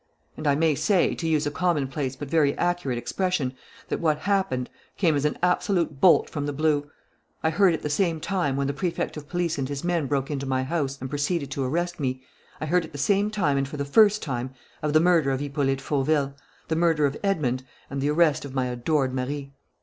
[0.35, 3.53] And, I may say, to use a commonplace but very accurate expression,
[3.89, 6.89] that what happened came as an absolute bolt from the blue.
[7.43, 10.31] I heard at the same time, when the Prefect of Police and his men broke
[10.31, 12.23] into my house and proceeded to arrest me,
[12.59, 15.39] I heard at the same time and for the first time of the murder of
[15.39, 16.33] Hippolyte Fauville,
[16.67, 19.53] the murder of Edmond, and the arrest of my adored Marie."